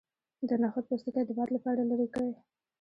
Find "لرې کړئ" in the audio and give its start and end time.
1.89-2.29